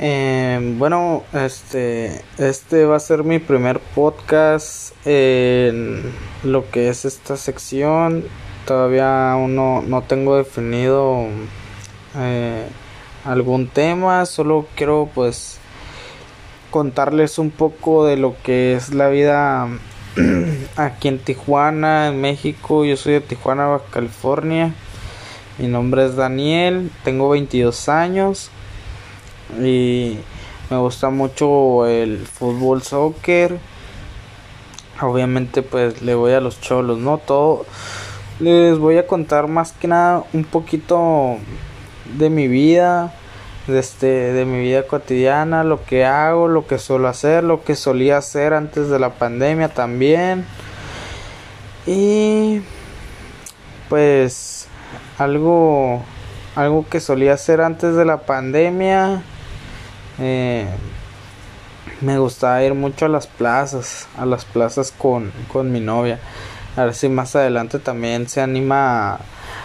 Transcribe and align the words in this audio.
Eh, 0.00 0.74
bueno, 0.76 1.22
este, 1.32 2.20
este 2.38 2.84
va 2.84 2.96
a 2.96 3.00
ser 3.00 3.22
mi 3.22 3.38
primer 3.38 3.78
podcast 3.78 4.92
en 5.06 6.02
lo 6.42 6.68
que 6.70 6.88
es 6.88 7.04
esta 7.04 7.36
sección. 7.36 8.24
Todavía 8.66 9.32
aún 9.32 9.54
no, 9.54 10.02
tengo 10.08 10.36
definido 10.36 11.26
eh, 12.16 12.66
algún 13.24 13.68
tema, 13.68 14.26
solo 14.26 14.66
quiero 14.74 15.08
pues 15.14 15.58
contarles 16.70 17.38
un 17.38 17.50
poco 17.50 18.04
de 18.04 18.16
lo 18.16 18.34
que 18.42 18.74
es 18.74 18.92
la 18.94 19.08
vida 19.08 19.68
aquí 20.76 21.08
en 21.08 21.18
Tijuana, 21.20 22.08
en 22.08 22.20
México. 22.20 22.84
Yo 22.84 22.96
soy 22.96 23.12
de 23.14 23.20
Tijuana, 23.20 23.66
Baja 23.66 23.84
California. 23.92 24.74
Mi 25.58 25.68
nombre 25.68 26.04
es 26.06 26.16
Daniel, 26.16 26.90
tengo 27.04 27.28
22 27.28 27.88
años 27.88 28.50
y 29.60 30.18
me 30.70 30.78
gusta 30.78 31.10
mucho 31.10 31.86
el 31.86 32.26
fútbol, 32.26 32.82
soccer. 32.82 33.58
Obviamente 35.00 35.62
pues 35.62 36.02
le 36.02 36.14
voy 36.14 36.32
a 36.32 36.40
los 36.40 36.60
cholos, 36.60 36.98
¿no? 36.98 37.18
Todo 37.18 37.66
les 38.40 38.78
voy 38.78 38.98
a 38.98 39.06
contar 39.06 39.46
más 39.46 39.72
que 39.72 39.86
nada 39.88 40.24
un 40.32 40.44
poquito 40.44 41.36
de 42.18 42.30
mi 42.30 42.48
vida, 42.48 43.14
de 43.66 43.78
este 43.78 44.06
de 44.06 44.44
mi 44.44 44.60
vida 44.60 44.86
cotidiana, 44.86 45.64
lo 45.64 45.84
que 45.84 46.04
hago, 46.04 46.48
lo 46.48 46.66
que 46.66 46.78
suelo 46.78 47.08
hacer, 47.08 47.44
lo 47.44 47.62
que 47.62 47.76
solía 47.76 48.18
hacer 48.18 48.54
antes 48.54 48.88
de 48.88 48.98
la 48.98 49.10
pandemia 49.10 49.68
también. 49.68 50.46
Y 51.86 52.62
pues 53.88 54.66
algo 55.18 56.02
algo 56.56 56.86
que 56.88 57.00
solía 57.00 57.34
hacer 57.34 57.60
antes 57.60 57.94
de 57.94 58.04
la 58.04 58.18
pandemia 58.22 59.22
eh, 60.18 60.66
me 62.00 62.18
gustaba 62.18 62.62
ir 62.62 62.74
mucho 62.74 63.06
a 63.06 63.08
las 63.08 63.26
plazas 63.26 64.08
a 64.16 64.26
las 64.26 64.44
plazas 64.44 64.92
con, 64.96 65.32
con 65.52 65.72
mi 65.72 65.80
novia. 65.80 66.18
A 66.76 66.84
ver 66.84 66.94
si 66.94 67.08
más 67.08 67.36
adelante 67.36 67.78
también 67.78 68.28
se 68.28 68.40
anima 68.40 69.20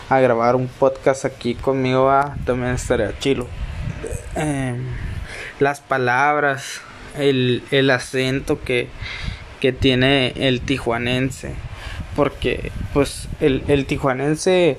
a, 0.10 0.20
grabar 0.20 0.56
un 0.56 0.68
podcast 0.68 1.26
aquí 1.26 1.56
conmigo 1.56 2.12
también 2.46 2.74
estaría 2.74 3.18
chilo. 3.20 3.48
Eh, 4.36 4.76
las 5.60 5.82
palabras 5.82 6.82
el, 7.18 7.64
el 7.72 7.90
acento 7.90 8.62
que, 8.62 8.90
que 9.60 9.74
tiene 9.74 10.34
el 10.36 10.62
tijuanense 10.62 11.56
porque 12.16 12.72
pues 12.94 13.28
el, 13.40 13.64
el 13.68 13.86
tijuanense 13.86 14.78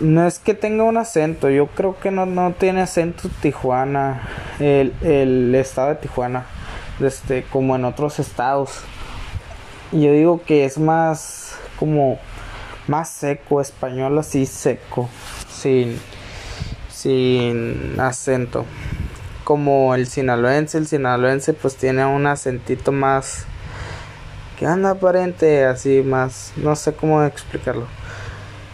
no 0.00 0.26
es 0.26 0.38
que 0.38 0.54
tenga 0.54 0.84
un 0.84 0.96
acento, 0.96 1.50
yo 1.50 1.66
creo 1.66 1.98
que 1.98 2.10
no, 2.10 2.26
no 2.26 2.52
tiene 2.52 2.82
acento 2.82 3.28
Tijuana, 3.40 4.22
el, 4.60 4.94
el 5.02 5.54
estado 5.54 5.88
de 5.88 5.94
Tijuana, 5.96 6.46
este, 7.00 7.42
como 7.44 7.74
en 7.76 7.84
otros 7.84 8.18
estados. 8.18 8.82
Yo 9.90 10.12
digo 10.12 10.42
que 10.44 10.64
es 10.64 10.78
más 10.78 11.56
como 11.78 12.18
más 12.86 13.08
seco, 13.10 13.60
español 13.60 14.18
así 14.18 14.46
seco, 14.46 15.08
sin, 15.50 15.98
sin 16.90 17.98
acento. 17.98 18.64
Como 19.44 19.94
el 19.94 20.06
sinaloense, 20.06 20.78
el 20.78 20.86
sinaloense 20.86 21.54
pues 21.54 21.76
tiene 21.76 22.04
un 22.04 22.26
acentito 22.26 22.92
más 22.92 23.46
que 24.58 24.66
anda 24.66 24.90
aparente, 24.90 25.64
así 25.64 26.02
más, 26.02 26.52
no 26.56 26.76
sé 26.76 26.92
cómo 26.92 27.22
explicarlo 27.22 27.86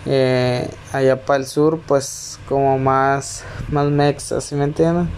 eh, 0.06 0.70
allá 0.92 1.24
para 1.24 1.38
el 1.38 1.47
sur 1.47 1.80
pues 1.86 2.38
como 2.48 2.78
más 2.78 3.42
más 3.70 3.86
mexa 3.86 4.41
¿sí 4.41 4.55
me 4.55 4.64
entienden? 4.64 5.08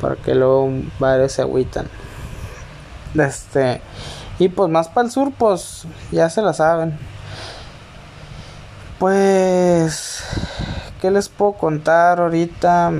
para 0.00 0.16
que 0.16 0.34
luego 0.34 0.70
varios 0.98 1.32
se 1.32 1.42
agüitan. 1.42 1.86
Este 3.14 3.80
y 4.38 4.48
pues 4.48 4.68
más 4.68 4.88
para 4.88 5.06
el 5.06 5.12
sur 5.12 5.32
pues 5.32 5.84
ya 6.10 6.28
se 6.28 6.42
la 6.42 6.52
saben. 6.52 6.98
Pues 8.98 10.22
qué 11.00 11.10
les 11.10 11.28
puedo 11.28 11.52
contar 11.52 12.20
ahorita 12.20 12.92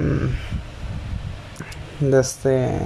este 2.01 2.79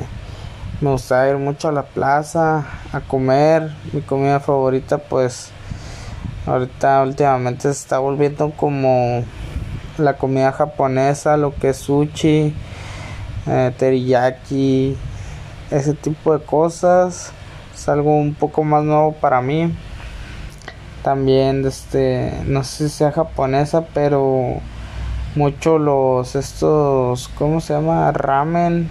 me 0.80 0.90
gusta 0.90 1.28
ir 1.28 1.36
mucho 1.36 1.68
a 1.68 1.72
la 1.72 1.82
plaza 1.82 2.64
a 2.92 3.00
comer. 3.00 3.72
Mi 3.92 4.00
comida 4.00 4.40
favorita 4.40 4.98
pues 4.98 5.50
Ahorita 6.46 7.02
últimamente 7.02 7.62
se 7.62 7.70
está 7.70 7.98
volviendo 7.98 8.50
como 8.52 9.24
la 9.98 10.16
comida 10.16 10.52
japonesa, 10.52 11.36
lo 11.36 11.54
que 11.54 11.70
es 11.70 11.76
sushi, 11.76 12.54
eh, 13.46 13.72
teriyaki, 13.76 14.96
ese 15.70 15.94
tipo 15.94 16.36
de 16.36 16.44
cosas. 16.44 17.32
Es 17.74 17.88
algo 17.88 18.16
un 18.16 18.34
poco 18.34 18.64
más 18.64 18.84
nuevo 18.84 19.12
para 19.12 19.40
mí. 19.40 19.74
También 21.02 21.64
este, 21.66 22.32
no 22.46 22.64
sé 22.64 22.88
si 22.88 22.96
sea 22.96 23.12
japonesa, 23.12 23.86
pero 23.94 24.60
mucho 25.36 25.78
los 25.78 26.34
estos, 26.34 27.28
¿cómo 27.28 27.60
se 27.60 27.74
llama? 27.74 28.10
Ramen. 28.12 28.88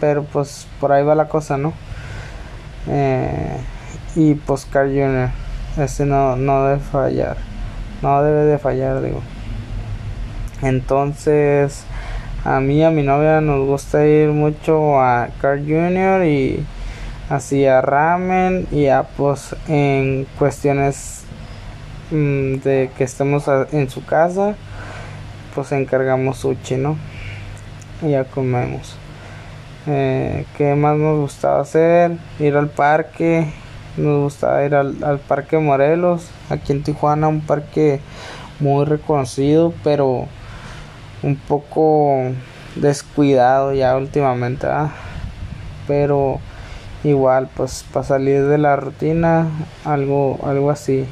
Pero 0.00 0.24
pues 0.24 0.66
por 0.80 0.92
ahí 0.92 1.04
va 1.04 1.14
la 1.14 1.28
cosa, 1.28 1.56
¿no? 1.56 1.72
Eh, 2.88 3.58
y 4.16 4.34
pues 4.34 4.66
Carl 4.70 4.88
Jr. 4.88 5.30
Este 5.76 6.04
no, 6.04 6.36
no 6.36 6.66
debe 6.66 6.80
fallar. 6.80 7.36
No 8.02 8.22
debe 8.22 8.44
de 8.44 8.58
fallar, 8.58 9.02
digo. 9.02 9.22
Entonces, 10.62 11.84
a 12.44 12.60
mí 12.60 12.82
a 12.82 12.90
mi 12.90 13.02
novia 13.02 13.40
nos 13.40 13.66
gusta 13.66 14.04
ir 14.06 14.30
mucho 14.30 15.00
a 15.00 15.28
Carl 15.40 15.60
Jr. 15.60 16.24
y 16.24 16.64
así 17.28 17.66
a 17.66 17.80
ramen 17.80 18.66
y 18.72 18.88
a 18.88 19.04
pues 19.04 19.54
en 19.68 20.26
cuestiones 20.38 21.24
mm, 22.10 22.56
de 22.56 22.90
que 22.96 23.04
estemos 23.04 23.44
en 23.72 23.88
su 23.88 24.04
casa, 24.04 24.54
pues 25.54 25.70
encargamos 25.72 26.38
sushi, 26.38 26.76
¿no? 26.76 26.96
Y 28.02 28.10
ya 28.10 28.24
comemos. 28.24 28.96
Eh, 29.86 30.44
¿Qué 30.58 30.74
más 30.74 30.96
nos 30.96 31.20
gustaba 31.20 31.60
hacer? 31.60 32.12
Ir 32.38 32.56
al 32.56 32.68
parque 32.68 33.46
nos 33.96 34.22
gustaba 34.24 34.64
ir 34.64 34.74
al, 34.74 35.20
Parque 35.26 35.58
Morelos, 35.58 36.28
aquí 36.48 36.72
en 36.72 36.82
Tijuana, 36.82 37.28
un 37.28 37.40
parque 37.40 38.00
muy 38.58 38.84
reconocido, 38.84 39.72
pero 39.82 40.26
un 41.22 41.36
poco 41.36 42.32
descuidado 42.76 43.72
ya 43.72 43.96
últimamente, 43.96 44.66
pero 45.86 46.38
igual 47.04 47.48
pues 47.56 47.84
para 47.92 48.06
salir 48.06 48.44
de 48.44 48.58
la 48.58 48.76
rutina, 48.76 49.48
algo, 49.84 50.38
algo 50.44 50.70
así. 50.70 51.06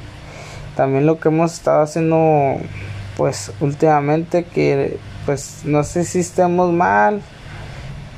También 0.77 1.07
lo 1.07 1.19
que 1.19 1.29
hemos 1.29 1.55
estado 1.55 1.83
haciendo 1.83 2.57
pues 3.17 3.51
últimamente 3.61 4.45
que 4.45 4.99
pues 5.27 5.63
no 5.65 5.83
sé 5.83 6.05
si 6.05 6.21
estemos 6.21 6.73
mal 6.73 7.21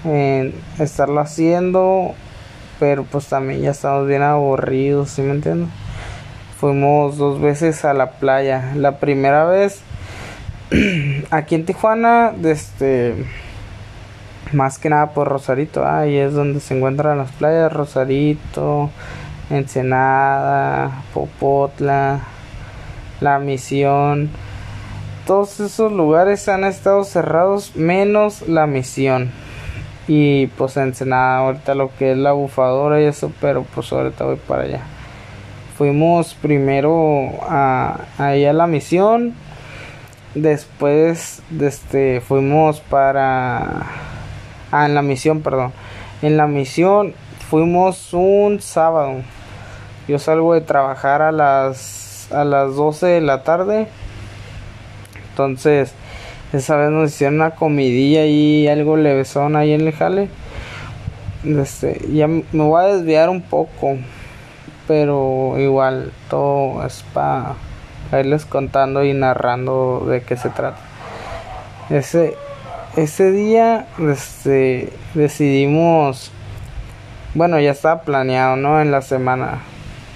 en 0.05 0.55
estarlo 0.79 1.21
haciendo 1.21 2.15
pero 2.81 3.05
pues 3.05 3.27
también 3.27 3.61
ya 3.61 3.71
estamos 3.73 4.09
bien 4.09 4.23
aburridos, 4.23 5.11
¿sí 5.11 5.23
me 5.23 5.33
entiendes? 5.33 5.69
Fuimos 6.59 7.19
dos 7.19 7.39
veces 7.41 7.85
a 7.85 7.93
la 7.93 8.13
playa. 8.13 8.73
La 8.75 8.99
primera 8.99 9.45
vez 9.45 9.83
aquí 11.31 11.55
en 11.55 11.67
Tijuana, 11.67 12.33
este 12.43 13.15
más 14.53 14.79
que 14.79 14.89
nada 14.89 15.13
por 15.13 15.29
Rosarito, 15.29 15.87
ahí 15.87 16.17
es 16.17 16.33
donde 16.33 16.59
se 16.61 16.77
encuentran 16.77 17.19
las 17.19 17.31
playas, 17.33 17.73
Rosarito, 17.73 18.91
Ensenada, 19.51 21.03
Popotla, 21.13 22.21
La 23.21 23.39
Misión. 23.39 24.31
Todos 25.27 25.61
esos 25.61 25.93
lugares 25.93 26.49
han 26.49 26.65
estado 26.65 27.05
cerrados 27.05 27.77
menos 27.77 28.49
La 28.49 28.67
Misión. 28.67 29.31
Y 30.13 30.49
pues 30.49 30.77
Ensenada, 30.77 31.39
ahorita 31.39 31.77
lo 31.77 31.97
que 31.97 32.11
es 32.11 32.19
la 32.19 32.33
bufadora 32.33 33.01
y 33.01 33.05
eso, 33.05 33.31
pero 33.41 33.63
pues 33.63 33.93
ahorita 33.93 34.25
voy 34.25 34.35
para 34.35 34.65
allá. 34.65 34.81
Fuimos 35.79 36.35
primero 36.35 37.31
a, 37.43 38.01
ahí 38.19 38.45
a 38.45 38.53
la 38.53 38.67
misión. 38.67 39.35
Después 40.35 41.45
este, 41.61 42.21
fuimos 42.21 42.81
para... 42.81 43.87
Ah, 44.73 44.87
en 44.87 44.97
la 44.97 45.03
misión, 45.03 45.43
perdón. 45.43 45.73
En 46.23 46.37
la 46.37 46.49
misión 46.49 47.15
fuimos 47.49 48.13
un 48.13 48.61
sábado. 48.61 49.23
Yo 50.09 50.19
salgo 50.19 50.55
de 50.55 50.63
trabajar 50.63 51.23
a 51.23 51.31
las, 51.31 52.27
a 52.33 52.43
las 52.43 52.75
12 52.75 53.07
de 53.07 53.21
la 53.21 53.45
tarde. 53.45 53.87
Entonces 55.31 55.95
esa 56.53 56.77
vez 56.77 56.91
nos 56.91 57.11
hicieron 57.11 57.37
una 57.37 57.53
comidilla 57.53 58.27
y 58.27 58.67
algo 58.67 58.97
levesón 58.97 59.57
ahí 59.57 59.73
en 59.73 59.83
el. 59.83 60.29
Este, 61.45 62.01
ya 62.13 62.27
me 62.27 62.43
voy 62.53 62.85
a 62.85 62.89
desviar 62.89 63.31
un 63.31 63.41
poco, 63.41 63.97
pero 64.89 65.55
igual 65.59 66.13
todo 66.29 66.85
es 66.85 67.05
para 67.15 67.55
irles 68.13 68.45
contando 68.45 69.05
y 69.05 69.13
narrando 69.15 70.05
de 70.09 70.23
qué 70.23 70.37
se 70.37 70.51
trata. 70.51 70.79
Ese, 71.89 72.35
ese 72.97 73.31
día 73.31 73.87
este, 73.99 74.93
decidimos, 75.15 76.33
bueno, 77.35 77.61
ya 77.61 77.71
estaba 77.71 78.03
planeado, 78.03 78.57
¿no? 78.57 78.81
En 78.81 78.91
la 78.91 79.03
semana. 79.03 79.61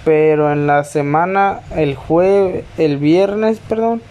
Pero 0.04 0.52
en 0.52 0.66
la 0.66 0.84
semana, 0.84 1.60
el 1.74 1.94
jueves, 1.94 2.64
el 2.76 2.98
viernes, 2.98 3.60
perdón, 3.66 4.02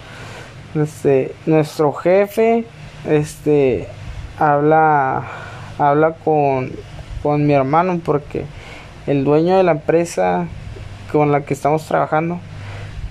este, 0.76 1.34
nuestro 1.46 1.94
jefe, 1.94 2.66
este, 3.08 3.88
habla, 4.40 5.24
habla 5.78 6.14
con, 6.24 6.72
con 7.22 7.46
mi 7.46 7.54
hermano 7.54 8.00
porque 8.04 8.46
el 9.08 9.24
dueño 9.24 9.58
de 9.58 9.64
la 9.64 9.72
empresa 9.72 10.48
con 11.12 11.32
la 11.32 11.42
que 11.42 11.54
estamos 11.54 11.86
trabajando, 11.86 12.40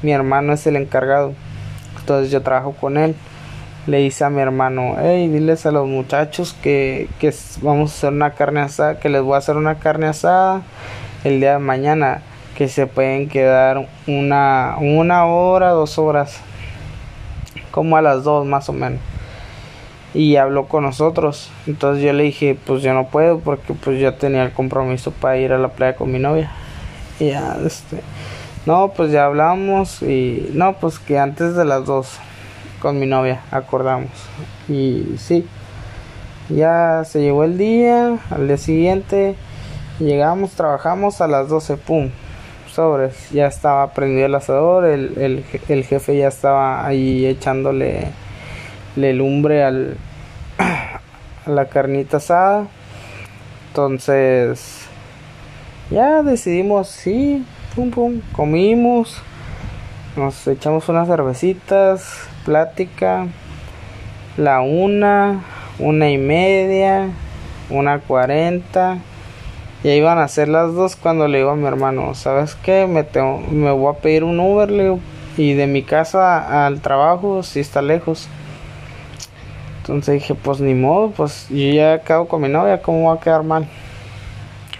mi 0.03 0.13
hermano 0.13 0.53
es 0.53 0.67
el 0.67 0.77
encargado. 0.77 1.35
Entonces 2.01 2.33
yo 2.33 2.43
trabajo 2.43 2.73
con 2.73 2.97
él 2.97 3.15
le 3.87 3.99
dice 3.99 4.25
a 4.25 4.31
mi 4.31 4.41
hermano, 4.41 4.95
hey, 5.01 5.29
diles 5.29 5.67
a 5.67 5.73
los 5.73 5.89
muchachos 5.89 6.57
que, 6.63 7.09
que 7.19 7.35
vamos 7.63 7.91
a 7.91 7.95
hacer 7.95 8.13
una 8.13 8.35
carne 8.35 8.61
asada, 8.61 9.01
que 9.01 9.09
les 9.09 9.23
voy 9.23 9.35
a 9.35 9.39
hacer 9.39 9.57
una 9.57 9.77
carne 9.77 10.07
asada 10.07 10.63
el 11.25 11.41
día 11.41 11.55
de 11.55 11.59
mañana, 11.59 12.23
que 12.57 12.69
se 12.69 12.87
pueden 12.87 13.29
quedar 13.29 13.89
una, 14.07 14.77
una 14.81 15.27
hora, 15.27 15.71
dos 15.71 15.99
horas, 15.99 16.41
como 17.73 17.97
a 17.97 18.03
las 18.03 18.23
dos 18.23 18.47
más 18.47 18.69
o 18.69 18.73
menos. 18.73 19.01
Y 20.15 20.37
habló 20.37 20.67
con 20.67 20.85
nosotros, 20.85 21.51
entonces 21.67 22.05
yo 22.05 22.13
le 22.13 22.23
dije, 22.23 22.57
pues 22.65 22.83
yo 22.83 22.95
no 22.95 23.09
puedo 23.09 23.41
porque 23.41 23.73
pues 23.73 23.99
yo 23.99 24.15
tenía 24.15 24.45
el 24.45 24.53
compromiso 24.53 25.11
para 25.11 25.39
ir 25.39 25.53
a 25.53 25.59
la 25.59 25.69
playa 25.69 25.97
con 25.97 26.13
mi 26.13 26.21
novia. 26.21 26.53
Y 27.19 27.31
ya, 27.31 27.57
este, 27.67 28.01
no, 28.67 28.93
pues 28.95 29.11
ya 29.11 29.25
hablamos 29.25 30.03
y 30.03 30.51
no, 30.53 30.75
pues 30.75 31.01
que 31.01 31.19
antes 31.19 31.57
de 31.57 31.65
las 31.65 31.85
dos 31.85 32.19
con 32.81 33.01
mi 33.01 33.07
novia, 33.07 33.41
acordamos. 33.51 34.11
Y 34.69 35.17
sí, 35.19 35.47
ya 36.49 37.03
se 37.05 37.21
llegó 37.23 37.43
el 37.43 37.59
día, 37.59 38.19
al 38.31 38.47
día 38.47 38.59
siguiente 38.59 39.35
llegamos, 39.99 40.53
trabajamos 40.53 41.21
a 41.21 41.29
las 41.29 41.49
12, 41.49 41.77
pum, 41.77 42.11
sobres, 42.73 43.31
ya 43.31 43.47
estaba 43.47 43.93
prendido 43.93 44.27
el 44.27 44.35
asador, 44.35 44.85
el, 44.85 45.45
el, 45.69 45.85
jefe 45.85 46.17
ya 46.17 46.29
estaba 46.29 46.87
ahí 46.87 47.27
echándole 47.27 48.09
le 48.97 49.13
lumbre 49.15 49.65
al, 49.65 49.97
a 50.59 51.51
la 51.51 51.67
carnita 51.67 52.19
asada. 52.19 52.67
Entonces, 53.69 54.87
ya 55.91 56.23
decidimos, 56.23 56.89
sí, 56.89 57.45
pum, 57.75 57.91
pum, 57.91 58.21
comimos, 58.33 59.23
nos 60.17 60.47
echamos 60.47 60.89
unas 60.89 61.09
cervecitas, 61.09 62.29
plática, 62.45 63.27
la 64.37 64.61
una, 64.61 65.43
una 65.79 66.11
y 66.11 66.19
media, 66.19 67.09
una 67.71 67.99
cuarenta. 67.99 68.99
Y 69.85 69.89
ahí 69.89 69.99
iban 69.99 70.19
a 70.19 70.29
ser 70.29 70.49
las 70.49 70.75
dos 70.75 70.97
cuando 70.97 71.27
le 71.29 71.39
digo 71.39 71.51
a 71.51 71.57
mi 71.57 71.67
hermano, 71.67 72.15
¿sabes 72.15 72.55
qué? 72.55 72.87
Me, 72.87 73.05
tengo, 73.05 73.41
me 73.51 73.71
voy 73.73 73.95
a 73.95 73.99
pedir 73.99 74.25
un 74.25 74.39
Uber, 74.39 74.71
y 75.37 75.55
de 75.55 75.67
mi 75.67 75.83
casa 75.83 76.67
al 76.67 76.81
trabajo, 76.81 77.43
si 77.43 77.61
está 77.61 77.83
lejos. 77.83 78.29
Entonces 79.79 80.15
dije, 80.15 80.35
pues 80.35 80.61
ni 80.61 80.75
modo, 80.75 81.11
pues 81.11 81.49
yo 81.49 81.73
ya 81.73 81.95
acabo 81.95 82.29
con 82.29 82.43
mi 82.43 82.49
novia, 82.49 82.81
¿cómo 82.81 83.09
va 83.09 83.15
a 83.15 83.21
quedar 83.21 83.43
mal? 83.43 83.67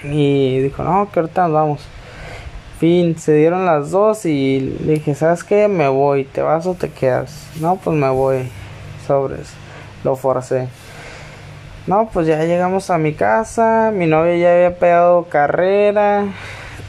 Y 0.05 0.59
dijo, 0.61 0.85
no, 0.85 1.11
que 1.11 1.21
ahorita 1.21 1.43
nos 1.43 1.53
vamos 1.53 1.89
fin, 2.83 3.17
se 3.17 3.37
dieron 3.37 3.65
las 3.65 3.93
dos 3.93 4.27
y 4.27 4.59
le 4.85 4.95
dije, 4.95 5.15
¿sabes 5.15 5.45
qué? 5.45 5.69
Me 5.69 5.87
voy, 5.87 6.25
¿te 6.25 6.43
vas 6.43 6.67
o 6.67 6.75
te 6.75 6.91
quedas? 6.91 7.47
No, 7.61 7.77
pues 7.77 7.97
me 7.97 8.11
voy, 8.11 8.51
sobres, 9.07 9.51
lo 10.03 10.17
forcé. 10.17 10.67
No, 11.87 12.09
pues 12.13 12.29
ya 12.29 12.45
llegamos 12.45 12.91
a 12.91 12.99
mi 12.99 13.13
casa, 13.13 13.91
mi 13.93 14.07
novia 14.07 14.37
ya 14.37 14.55
había 14.55 14.79
pegado 14.79 15.25
carrera, 15.25 16.27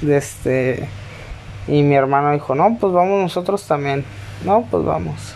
este, 0.08 0.88
y 1.68 1.82
mi 1.82 1.96
hermano 1.96 2.32
dijo, 2.32 2.54
no, 2.54 2.78
pues 2.80 2.94
vamos 2.94 3.22
nosotros 3.22 3.66
también. 3.66 4.06
No, 4.46 4.68
pues 4.70 4.84
vamos. 4.84 5.36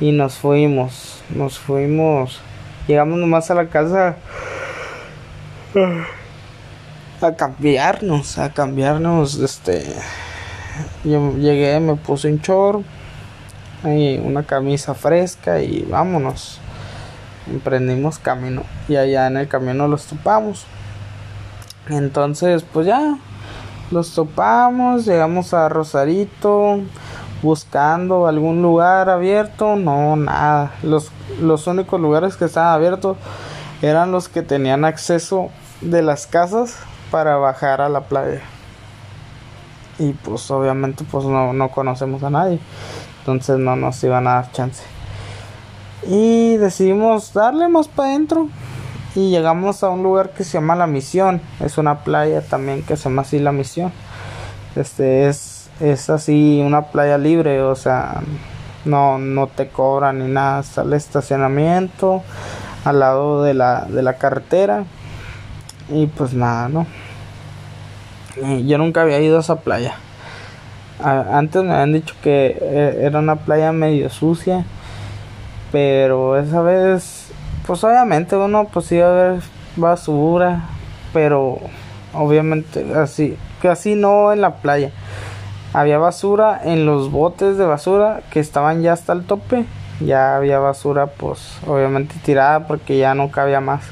Y 0.00 0.12
nos 0.12 0.36
fuimos, 0.36 1.22
nos 1.28 1.58
fuimos, 1.58 2.40
llegamos 2.86 3.18
nomás 3.18 3.50
a 3.50 3.54
la 3.54 3.66
casa 3.66 4.16
a 7.20 7.32
cambiarnos, 7.36 8.38
a 8.38 8.50
cambiarnos, 8.50 9.38
este, 9.40 9.84
yo 11.04 11.36
llegué, 11.36 11.78
me 11.80 11.96
puse 11.96 12.28
un 12.28 12.38
short, 12.38 12.82
y 13.84 14.18
una 14.18 14.42
camisa 14.42 14.94
fresca 14.94 15.60
y 15.60 15.82
vámonos, 15.82 16.60
emprendimos 17.50 18.18
camino 18.18 18.62
y 18.88 18.96
allá 18.96 19.26
en 19.26 19.36
el 19.36 19.48
camino 19.48 19.88
los 19.88 20.06
topamos, 20.06 20.66
entonces 21.88 22.64
pues 22.72 22.86
ya, 22.86 23.18
los 23.90 24.14
topamos, 24.14 25.04
llegamos 25.04 25.52
a 25.52 25.68
Rosarito, 25.68 26.80
buscando 27.42 28.26
algún 28.26 28.62
lugar 28.62 29.10
abierto, 29.10 29.76
no, 29.76 30.16
nada, 30.16 30.72
los, 30.82 31.10
los 31.40 31.66
únicos 31.66 32.00
lugares 32.00 32.36
que 32.36 32.44
estaban 32.44 32.74
abiertos 32.74 33.16
eran 33.82 34.12
los 34.12 34.28
que 34.28 34.42
tenían 34.42 34.84
acceso 34.84 35.48
de 35.80 36.02
las 36.02 36.26
casas 36.26 36.76
para 37.10 37.36
bajar 37.36 37.80
a 37.80 37.88
la 37.88 38.02
playa. 38.02 38.42
Y 39.98 40.12
pues 40.12 40.50
obviamente 40.50 41.04
pues 41.10 41.24
no, 41.24 41.52
no 41.52 41.70
conocemos 41.70 42.22
a 42.22 42.30
nadie. 42.30 42.58
Entonces 43.20 43.58
no 43.58 43.76
nos 43.76 44.02
iban 44.04 44.26
a 44.26 44.34
dar 44.34 44.52
chance. 44.52 44.82
Y 46.06 46.56
decidimos 46.56 47.32
darle 47.32 47.68
más 47.68 47.88
para 47.88 48.10
adentro. 48.10 48.48
Y 49.14 49.30
llegamos 49.30 49.82
a 49.82 49.90
un 49.90 50.02
lugar 50.02 50.30
que 50.30 50.44
se 50.44 50.52
llama 50.52 50.76
La 50.76 50.86
Misión. 50.86 51.40
Es 51.60 51.78
una 51.78 52.04
playa 52.04 52.42
también 52.42 52.82
que 52.82 52.96
se 52.96 53.04
llama 53.04 53.22
así 53.22 53.38
La 53.38 53.52
Misión. 53.52 53.92
Este 54.76 55.28
es, 55.28 55.68
es 55.80 56.10
así 56.10 56.62
una 56.64 56.82
playa 56.82 57.18
libre. 57.18 57.62
O 57.62 57.74
sea, 57.74 58.22
no, 58.84 59.18
no 59.18 59.46
te 59.48 59.68
cobran 59.68 60.20
ni 60.20 60.32
nada. 60.32 60.60
Está 60.60 60.82
el 60.82 60.92
estacionamiento 60.92 62.22
al 62.84 63.00
lado 63.00 63.42
de 63.42 63.54
la, 63.54 63.84
de 63.86 64.02
la 64.02 64.14
carretera. 64.14 64.84
Y 65.88 66.06
pues 66.06 66.34
nada, 66.34 66.68
¿no? 66.68 66.86
yo 68.64 68.78
nunca 68.78 69.02
había 69.02 69.20
ido 69.20 69.38
a 69.38 69.40
esa 69.40 69.56
playa. 69.56 69.94
antes 71.02 71.62
me 71.62 71.72
habían 71.72 71.92
dicho 71.92 72.14
que 72.22 72.56
eh, 72.60 73.00
era 73.02 73.18
una 73.18 73.36
playa 73.36 73.72
medio 73.72 74.08
sucia. 74.08 74.64
Pero 75.72 76.38
esa 76.38 76.60
vez, 76.62 77.30
pues 77.66 77.82
obviamente 77.84 78.36
uno 78.36 78.66
pues 78.72 78.90
iba 78.92 79.08
a 79.08 79.12
ver 79.12 79.42
basura. 79.76 80.64
Pero 81.12 81.58
obviamente 82.14 82.94
así, 82.94 83.36
casi 83.62 83.94
no 83.94 84.32
en 84.32 84.40
la 84.40 84.56
playa. 84.56 84.90
Había 85.72 85.98
basura 85.98 86.60
en 86.64 86.86
los 86.86 87.10
botes 87.10 87.56
de 87.56 87.64
basura 87.64 88.22
que 88.30 88.40
estaban 88.40 88.82
ya 88.82 88.92
hasta 88.92 89.12
el 89.12 89.24
tope. 89.24 89.64
Ya 90.00 90.36
había 90.36 90.58
basura 90.58 91.06
pues 91.06 91.58
obviamente 91.66 92.14
tirada 92.24 92.66
porque 92.66 92.98
ya 92.98 93.14
no 93.14 93.30
cabía 93.30 93.60
más. 93.60 93.82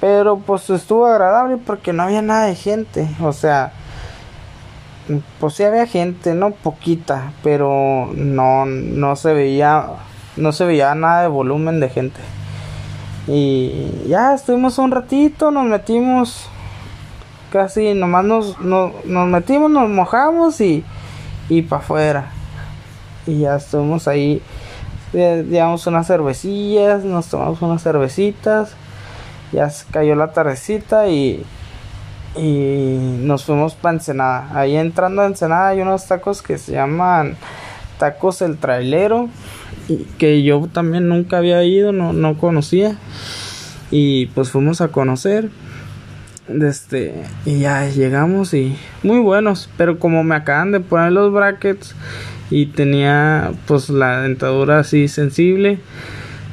Pero 0.00 0.38
pues 0.38 0.70
estuvo 0.70 1.06
agradable 1.06 1.56
porque 1.56 1.92
no 1.92 2.04
había 2.04 2.22
nada 2.22 2.46
de 2.46 2.54
gente. 2.54 3.08
O 3.20 3.32
sea, 3.32 3.72
pues 5.40 5.54
sí 5.54 5.64
había 5.64 5.86
gente, 5.86 6.34
no 6.34 6.52
poquita, 6.52 7.32
pero 7.42 8.10
no, 8.14 8.64
no 8.66 9.16
se 9.16 9.34
veía, 9.34 9.86
no 10.36 10.52
se 10.52 10.64
veía 10.64 10.94
nada 10.94 11.22
de 11.22 11.28
volumen 11.28 11.80
de 11.80 11.88
gente. 11.88 12.20
Y 13.26 14.04
ya 14.08 14.34
estuvimos 14.34 14.78
un 14.78 14.90
ratito, 14.90 15.50
nos 15.50 15.64
metimos 15.64 16.48
casi 17.50 17.94
nomás 17.94 18.24
nos, 18.24 18.58
nos, 18.60 18.92
metimos, 19.04 19.70
nos 19.70 19.88
mojamos 19.88 20.60
y, 20.60 20.84
y 21.48 21.62
para 21.62 21.82
afuera. 21.82 22.30
Y 23.26 23.40
ya 23.40 23.56
estuvimos 23.56 24.08
ahí, 24.08 24.42
llevamos 25.12 25.86
unas 25.86 26.06
cervecillas, 26.06 27.04
nos 27.04 27.28
tomamos 27.28 27.62
unas 27.62 27.82
cervecitas 27.82 28.74
ya 29.54 29.70
cayó 29.90 30.14
la 30.16 30.32
tardecita 30.32 31.08
y, 31.08 31.44
y 32.36 33.18
nos 33.20 33.44
fuimos 33.44 33.74
para 33.74 33.94
Ensenada. 33.94 34.48
Ahí 34.52 34.76
entrando 34.76 35.22
a 35.22 35.26
Ensenada 35.26 35.68
hay 35.68 35.80
unos 35.80 36.06
tacos 36.06 36.42
que 36.42 36.58
se 36.58 36.72
llaman 36.72 37.36
tacos 37.98 38.42
el 38.42 38.58
trailero, 38.58 39.28
que 40.18 40.42
yo 40.42 40.68
también 40.72 41.08
nunca 41.08 41.38
había 41.38 41.62
ido, 41.64 41.92
no, 41.92 42.12
no 42.12 42.38
conocía. 42.38 42.96
Y 43.90 44.26
pues 44.26 44.50
fuimos 44.50 44.80
a 44.80 44.88
conocer. 44.88 45.50
Este, 46.48 47.24
y 47.46 47.60
ya 47.60 47.88
llegamos 47.88 48.52
y 48.52 48.76
muy 49.02 49.18
buenos, 49.20 49.70
pero 49.78 49.98
como 49.98 50.24
me 50.24 50.34
acaban 50.34 50.72
de 50.72 50.80
poner 50.80 51.12
los 51.12 51.32
brackets 51.32 51.94
y 52.50 52.66
tenía 52.66 53.52
pues 53.66 53.88
la 53.88 54.20
dentadura 54.20 54.80
así 54.80 55.08
sensible, 55.08 55.78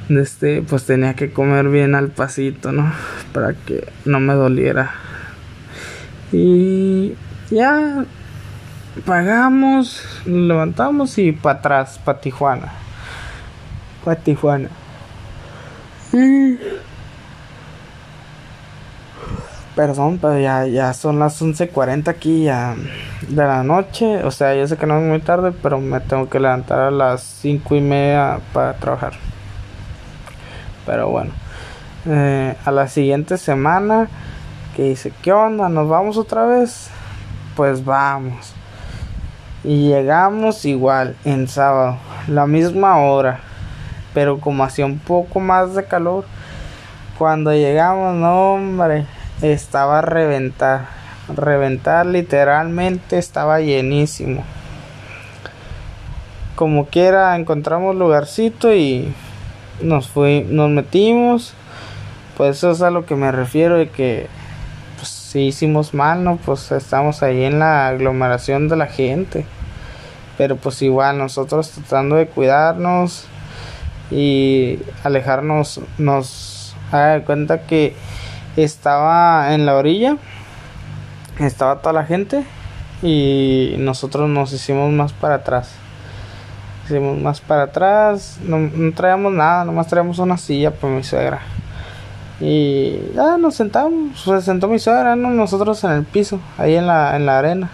este 0.09 0.61
pues 0.61 0.85
tenía 0.85 1.15
que 1.15 1.31
comer 1.31 1.69
bien 1.69 1.95
al 1.95 2.09
pasito 2.09 2.71
no 2.71 2.91
para 3.33 3.53
que 3.53 3.87
no 4.05 4.19
me 4.19 4.33
doliera 4.33 4.91
y 6.31 7.13
ya 7.49 8.05
pagamos 9.05 10.03
levantamos 10.25 11.17
y 11.17 11.31
para 11.31 11.59
atrás 11.59 11.99
para 12.03 12.19
Tijuana 12.19 12.73
para 14.03 14.19
Tijuana 14.19 14.69
Perdón, 19.75 20.19
pero 20.21 20.37
ya, 20.37 20.67
ya 20.67 20.93
son 20.93 21.19
las 21.19 21.41
11.40 21.41 22.09
aquí 22.09 22.43
ya 22.43 22.75
de 23.29 23.43
la 23.43 23.63
noche. 23.63 24.23
O 24.25 24.31
sea, 24.31 24.53
yo 24.53 24.67
sé 24.67 24.75
que 24.75 24.85
no 24.85 24.99
es 24.99 25.03
muy 25.03 25.21
tarde, 25.21 25.53
pero 25.53 25.79
me 25.79 26.01
tengo 26.01 26.29
que 26.29 26.39
levantar 26.41 26.79
a 26.79 26.91
las 26.91 27.23
5 27.23 27.75
y 27.75 27.81
media 27.81 28.39
para 28.51 28.73
trabajar. 28.73 29.13
Pero 30.85 31.09
bueno. 31.09 31.31
Eh, 32.05 32.55
a 32.65 32.71
la 32.71 32.87
siguiente 32.87 33.37
semana 33.37 34.09
que 34.75 34.83
dice, 34.83 35.13
¿qué 35.21 35.31
onda? 35.31 35.69
¿Nos 35.69 35.87
vamos 35.87 36.17
otra 36.17 36.45
vez? 36.45 36.89
Pues 37.55 37.85
vamos. 37.85 38.53
Y 39.63 39.89
llegamos 39.89 40.65
igual 40.65 41.15
en 41.23 41.47
sábado, 41.47 41.97
la 42.27 42.47
misma 42.47 42.97
hora, 42.97 43.41
pero 44.13 44.39
como 44.39 44.63
hacía 44.63 44.85
un 44.85 44.99
poco 44.99 45.39
más 45.39 45.75
de 45.75 45.85
calor. 45.85 46.25
Cuando 47.17 47.53
llegamos, 47.53 48.15
no 48.15 48.53
hombre, 48.53 49.05
estaba 49.41 49.99
a 49.99 50.01
reventar. 50.01 50.87
Reventar 51.27 52.05
literalmente 52.05 53.17
estaba 53.17 53.61
llenísimo. 53.61 54.43
Como 56.55 56.87
quiera 56.87 57.35
encontramos 57.35 57.95
lugarcito 57.95 58.73
y 58.73 59.13
nos 59.81 60.09
fui, 60.09 60.45
nos 60.49 60.69
metimos. 60.69 61.53
Pues 62.37 62.57
eso 62.57 62.71
es 62.71 62.81
a 62.81 62.91
lo 62.91 63.05
que 63.05 63.15
me 63.15 63.31
refiero 63.31 63.77
de 63.77 63.89
que 63.89 64.27
pues 64.97 65.09
si 65.09 65.47
hicimos 65.47 65.93
mal, 65.93 66.23
¿no? 66.23 66.37
Pues 66.37 66.71
estamos 66.71 67.23
ahí 67.23 67.43
en 67.43 67.59
la 67.59 67.87
aglomeración 67.87 68.67
de 68.67 68.75
la 68.75 68.87
gente. 68.87 69.45
Pero 70.37 70.55
pues 70.55 70.81
igual 70.81 71.17
nosotros 71.17 71.69
tratando 71.69 72.15
de 72.15 72.27
cuidarnos 72.27 73.27
y 74.11 74.79
alejarnos 75.03 75.79
nos 75.97 76.75
haga 76.91 77.23
cuenta 77.23 77.61
que 77.61 77.95
estaba 78.57 79.53
en 79.53 79.65
la 79.65 79.75
orilla, 79.75 80.17
estaba 81.39 81.81
toda 81.81 81.93
la 81.93 82.05
gente 82.05 82.43
y 83.01 83.75
nosotros 83.79 84.29
nos 84.29 84.51
hicimos 84.53 84.91
más 84.91 85.13
para 85.13 85.35
atrás. 85.35 85.71
Hicimos 86.85 87.19
más 87.19 87.39
para 87.39 87.63
atrás, 87.63 88.39
no, 88.43 88.59
no 88.59 88.91
traíamos 88.93 89.31
nada, 89.31 89.63
nomás 89.63 89.87
traíamos 89.87 90.19
una 90.19 90.37
silla 90.37 90.71
por 90.71 90.89
mi 90.89 91.03
suegra. 91.03 91.41
Y 92.41 93.13
ya 93.13 93.37
nos 93.37 93.55
sentamos, 93.55 94.19
se 94.21 94.41
sentó 94.41 94.67
mi 94.67 94.79
suegra, 94.79 95.15
nosotros 95.15 95.83
en 95.83 95.91
el 95.91 96.03
piso, 96.03 96.39
ahí 96.57 96.75
en 96.75 96.87
la, 96.87 97.15
en 97.15 97.25
la 97.25 97.37
arena. 97.37 97.69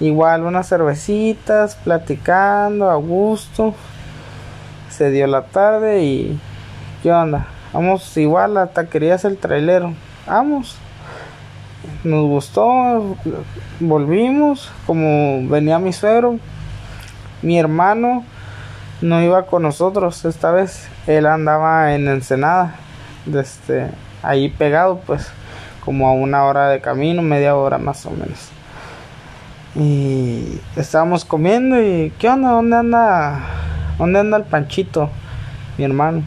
Igual 0.00 0.44
unas 0.44 0.68
cervecitas, 0.68 1.74
platicando 1.74 2.88
a 2.88 2.94
gusto. 2.94 3.74
Se 4.98 5.12
dio 5.12 5.28
la 5.28 5.42
tarde 5.42 6.02
y 6.02 6.40
¿qué 7.04 7.12
onda? 7.12 7.46
Vamos 7.72 8.16
igual 8.16 8.56
a 8.56 8.66
taquerías 8.66 9.24
el 9.24 9.36
trailero. 9.36 9.94
Vamos. 10.26 10.76
Nos 12.02 12.26
gustó. 12.26 13.16
Volvimos. 13.78 14.72
Como 14.88 15.48
venía 15.48 15.78
mi 15.78 15.92
suegro. 15.92 16.40
Mi 17.42 17.60
hermano 17.60 18.24
no 19.00 19.22
iba 19.22 19.46
con 19.46 19.62
nosotros 19.62 20.24
esta 20.24 20.50
vez. 20.50 20.88
Él 21.06 21.26
andaba 21.26 21.94
en 21.94 22.08
Ensenada. 22.08 22.74
Desde 23.24 23.92
ahí 24.24 24.48
pegado 24.48 24.98
pues. 25.06 25.30
Como 25.84 26.08
a 26.08 26.12
una 26.12 26.44
hora 26.44 26.70
de 26.70 26.80
camino, 26.80 27.22
media 27.22 27.54
hora 27.54 27.78
más 27.78 28.04
o 28.04 28.10
menos. 28.10 28.48
Y 29.76 30.60
estábamos 30.74 31.24
comiendo 31.24 31.80
y 31.80 32.12
¿qué 32.18 32.28
onda? 32.28 32.50
¿Dónde 32.50 32.76
anda? 32.76 33.57
¿Dónde 33.98 34.20
anda 34.20 34.36
el 34.36 34.44
Panchito? 34.44 35.10
Mi 35.76 35.84
hermano. 35.84 36.22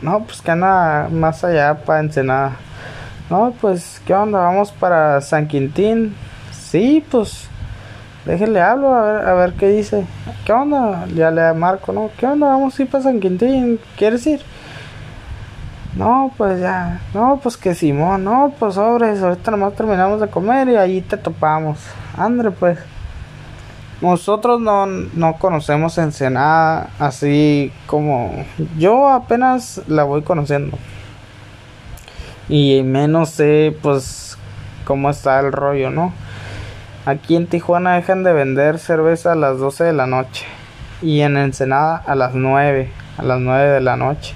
No, 0.00 0.24
pues 0.24 0.40
que 0.40 0.50
anda 0.50 1.08
más 1.10 1.42
allá 1.42 1.74
para 1.84 2.00
Ensenada. 2.00 2.52
No, 3.28 3.52
pues, 3.60 4.00
¿qué 4.06 4.14
onda? 4.14 4.38
Vamos 4.38 4.70
para 4.70 5.20
San 5.20 5.48
Quintín. 5.48 6.14
Sí, 6.52 7.04
pues, 7.10 7.48
déjenle 8.24 8.60
hablo 8.60 8.94
a 8.94 9.02
ver, 9.02 9.26
a 9.26 9.34
ver 9.34 9.52
qué 9.54 9.68
dice. 9.68 10.06
¿Qué 10.44 10.52
onda? 10.52 11.06
Ya 11.14 11.32
le 11.32 11.52
marco, 11.54 11.92
¿no? 11.92 12.10
¿Qué 12.16 12.26
onda? 12.26 12.46
Vamos 12.46 12.78
a 12.78 12.82
ir 12.82 12.88
para 12.88 13.02
San 13.02 13.18
Quintín. 13.18 13.80
¿Quieres 13.96 14.24
ir? 14.28 14.42
No, 15.96 16.30
pues 16.36 16.60
ya. 16.60 17.00
No, 17.14 17.40
pues 17.42 17.56
que 17.56 17.74
Simón. 17.74 18.22
No, 18.22 18.52
pues 18.58 18.74
sobres. 18.74 19.22
Ahorita 19.22 19.50
nomás 19.50 19.74
terminamos 19.74 20.20
de 20.20 20.28
comer 20.28 20.68
y 20.68 20.76
ahí 20.76 21.00
te 21.00 21.16
topamos. 21.16 21.78
Andre, 22.16 22.52
pues. 22.52 22.78
Nosotros 24.00 24.60
no, 24.60 24.86
no 24.86 25.38
conocemos 25.38 25.96
Ensenada 25.96 26.90
así 26.98 27.72
como 27.86 28.44
yo 28.76 29.08
apenas 29.08 29.80
la 29.88 30.04
voy 30.04 30.22
conociendo. 30.22 30.76
Y 32.48 32.82
menos 32.82 33.30
sé 33.30 33.74
pues 33.82 34.36
cómo 34.84 35.08
está 35.08 35.40
el 35.40 35.50
rollo, 35.50 35.90
¿no? 35.90 36.12
Aquí 37.06 37.36
en 37.36 37.46
Tijuana 37.46 37.94
dejan 37.94 38.22
de 38.22 38.32
vender 38.32 38.78
cerveza 38.78 39.32
a 39.32 39.36
las 39.36 39.58
12 39.58 39.84
de 39.84 39.92
la 39.92 40.06
noche. 40.06 40.44
Y 41.02 41.20
en 41.22 41.36
Ensenada 41.36 41.96
a 41.96 42.14
las 42.14 42.34
9. 42.34 42.90
A 43.16 43.22
las 43.22 43.40
9 43.40 43.70
de 43.70 43.80
la 43.80 43.96
noche. 43.96 44.34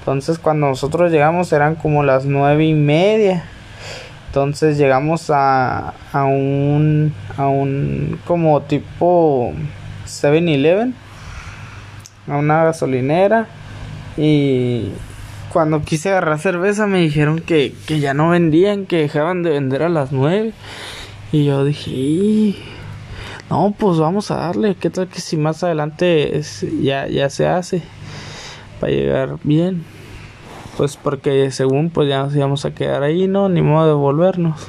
Entonces 0.00 0.38
cuando 0.38 0.68
nosotros 0.68 1.10
llegamos 1.10 1.52
eran 1.52 1.76
como 1.76 2.02
las 2.02 2.24
9 2.26 2.64
y 2.64 2.74
media. 2.74 3.44
Entonces 4.28 4.78
llegamos 4.78 5.30
a, 5.30 5.94
a 6.12 6.24
un 6.24 7.12
a 7.36 7.48
un 7.48 8.20
como 8.26 8.62
tipo 8.62 9.52
7-Eleven 10.06 10.94
a 12.28 12.36
una 12.36 12.64
gasolinera. 12.64 13.48
Y 14.16 14.90
cuando 15.52 15.82
quise 15.82 16.10
agarrar 16.10 16.38
cerveza 16.38 16.86
me 16.86 17.00
dijeron 17.00 17.40
que, 17.40 17.74
que 17.86 18.00
ya 18.00 18.14
no 18.14 18.30
vendían, 18.30 18.86
que 18.86 18.98
dejaban 18.98 19.42
de 19.42 19.50
vender 19.50 19.82
a 19.82 19.88
las 19.88 20.12
9 20.12 20.52
y 21.30 21.44
yo 21.44 21.64
dije, 21.64 22.56
no, 23.50 23.74
pues 23.78 23.98
vamos 23.98 24.30
a 24.30 24.36
darle, 24.36 24.74
qué 24.74 24.90
tal 24.90 25.08
que 25.08 25.20
si 25.20 25.36
más 25.36 25.62
adelante 25.62 26.40
ya, 26.80 27.06
ya 27.06 27.30
se 27.30 27.46
hace 27.46 27.82
para 28.80 28.92
llegar 28.92 29.36
bien 29.44 29.84
pues 30.78 30.96
porque 30.96 31.50
según 31.50 31.90
pues 31.90 32.08
ya 32.08 32.22
nos 32.22 32.36
íbamos 32.36 32.64
a 32.64 32.72
quedar 32.72 33.02
ahí, 33.02 33.26
no, 33.26 33.48
ni 33.48 33.62
modo 33.62 33.88
de 33.88 33.94
volvernos. 33.94 34.68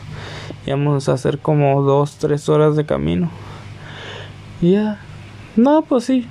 Íbamos 0.65 1.07
a 1.07 1.13
hacer 1.13 1.37
como 1.37 1.83
dos, 1.83 2.17
tres 2.17 2.49
horas 2.49 2.75
de 2.75 2.83
camino. 2.83 3.29
Y 4.59 4.71
ya, 4.71 4.99
no, 5.55 5.83
pues 5.83 6.05
sí. 6.05 6.27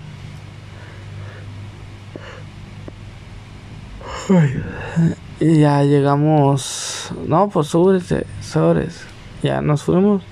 Y 5.38 5.60
ya 5.60 5.84
llegamos, 5.84 7.12
no, 7.28 7.48
pues 7.48 7.68
sobres, 7.68 8.12
sobres. 8.40 9.04
Ya 9.44 9.60
nos 9.60 9.84
fuimos 9.84 10.24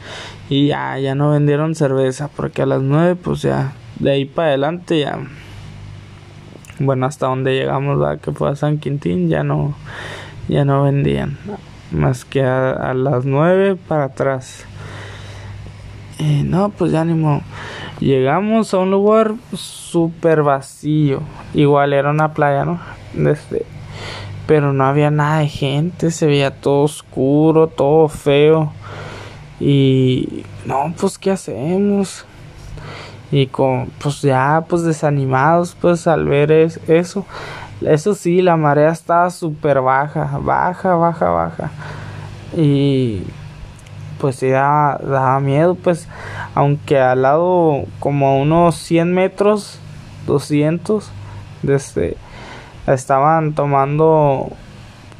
y 0.50 0.66
ya, 0.66 0.98
ya 0.98 1.14
no 1.14 1.30
vendieron 1.30 1.76
cerveza 1.76 2.28
porque 2.34 2.62
a 2.62 2.66
las 2.66 2.82
nueve 2.82 3.14
pues 3.14 3.42
ya, 3.42 3.74
de 4.00 4.10
ahí 4.10 4.24
para 4.24 4.48
adelante 4.48 4.98
ya 4.98 5.20
bueno 6.78 7.06
hasta 7.06 7.26
donde 7.26 7.54
llegamos 7.54 8.04
a 8.06 8.18
que 8.18 8.32
fue 8.32 8.50
a 8.50 8.56
San 8.56 8.78
Quintín 8.78 9.28
ya 9.28 9.42
no 9.42 9.74
ya 10.48 10.64
no 10.64 10.84
vendían. 10.84 11.38
Más 11.90 12.24
que 12.24 12.42
a, 12.42 12.94
las 12.94 13.24
nueve 13.24 13.76
para 13.76 14.04
atrás. 14.04 14.64
Y 16.18 16.42
no 16.42 16.70
pues 16.70 16.92
ya 16.92 17.04
ni 17.04 17.40
llegamos 18.00 18.72
a 18.74 18.78
un 18.78 18.90
lugar 18.90 19.34
súper 19.54 20.42
vacío. 20.42 21.20
Igual 21.54 21.92
era 21.92 22.10
una 22.10 22.32
playa 22.32 22.64
no 22.64 22.80
desde 23.14 23.64
pero 24.46 24.72
no 24.72 24.84
había 24.84 25.10
nada 25.10 25.40
de 25.40 25.48
gente 25.48 26.12
se 26.12 26.26
veía 26.26 26.52
todo 26.52 26.84
oscuro 26.84 27.66
todo 27.66 28.08
feo. 28.08 28.72
Y 29.58 30.44
no 30.66 30.94
pues 30.98 31.18
qué 31.18 31.30
hacemos 31.30 32.26
y 33.30 33.48
con 33.48 33.86
pues 33.98 34.22
ya 34.22 34.64
pues 34.68 34.82
desanimados 34.82 35.76
pues 35.80 36.06
al 36.06 36.26
ver 36.26 36.50
eso. 36.52 37.26
Eso 37.80 38.14
sí 38.14 38.40
la 38.40 38.56
marea 38.56 38.90
estaba 38.90 39.30
súper 39.30 39.80
baja 39.80 40.38
baja 40.42 40.94
baja 40.94 41.28
baja. 41.30 41.70
Y 42.56 43.22
pues 44.18 44.40
ya 44.40 44.98
daba, 45.02 45.40
miedo 45.40 45.74
pues 45.74 46.08
aunque 46.54 46.98
al 46.98 47.22
lado 47.22 47.84
como 47.98 48.28
a 48.28 48.36
unos 48.36 48.76
100 48.76 49.12
metros 49.12 49.78
200 50.26 51.10
desde 51.62 52.16
estaban 52.86 53.54
tomando 53.54 54.50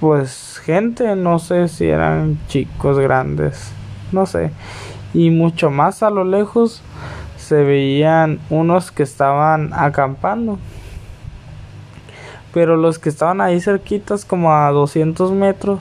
pues 0.00 0.60
gente. 0.64 1.16
No 1.16 1.38
sé 1.38 1.68
si 1.68 1.86
eran 1.86 2.38
chicos 2.48 2.98
grandes 2.98 3.72
no 4.12 4.26
sé. 4.26 4.50
Y 5.14 5.30
mucho 5.30 5.70
más 5.70 6.02
a 6.02 6.10
lo 6.10 6.24
lejos 6.24 6.82
se 7.46 7.62
veían 7.62 8.40
unos 8.50 8.90
que 8.90 9.04
estaban 9.04 9.72
acampando. 9.72 10.58
Pero 12.52 12.76
los 12.76 12.98
que 12.98 13.08
estaban 13.08 13.40
ahí 13.40 13.60
cerquitas, 13.60 14.24
como 14.24 14.52
a 14.52 14.68
200 14.72 15.30
metros, 15.30 15.78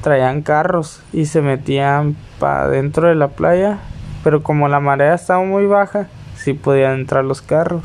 traían 0.00 0.40
carros 0.40 1.02
y 1.12 1.26
se 1.26 1.42
metían 1.42 2.16
para 2.38 2.68
dentro 2.68 3.08
de 3.08 3.14
la 3.14 3.28
playa. 3.28 3.78
Pero 4.24 4.42
como 4.42 4.68
la 4.68 4.80
marea 4.80 5.14
estaba 5.14 5.44
muy 5.44 5.66
baja, 5.66 6.08
sí 6.34 6.54
podían 6.54 7.00
entrar 7.00 7.26
los 7.26 7.42
carros. 7.42 7.82